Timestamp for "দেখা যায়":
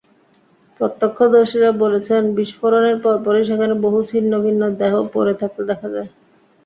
5.69-6.09